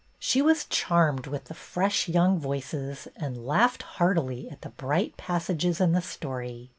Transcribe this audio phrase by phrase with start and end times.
[0.17, 5.79] She was charmed with the fresh young voices and laughed heartily at the bright passages
[5.79, 6.69] in the story.